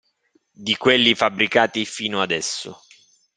Di 0.51 0.75
quelli 0.77 1.13
fabbricati 1.13 1.85
fino 1.85 2.21
adesso. 2.23 2.75